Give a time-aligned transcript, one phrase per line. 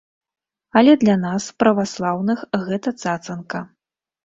[0.79, 3.65] Але для нас, праваслаўных, гэта цацанка.